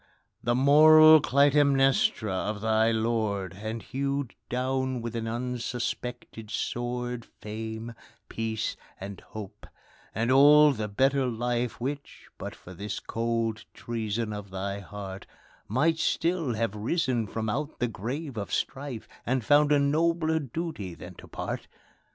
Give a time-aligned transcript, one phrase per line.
[0.41, 7.93] The moral Clytemnestra of thy lord, And hewed down, with an unsuspected sword, Fame,
[8.27, 9.67] peace, and hope
[10.15, 15.27] and all the better life Which, but for this cold treason of thy heart,
[15.67, 20.95] Might still have risen from out the grave of strife, And found a nobler duty
[20.95, 21.67] than to part.